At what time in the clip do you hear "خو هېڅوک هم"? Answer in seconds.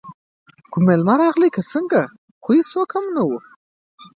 2.43-3.05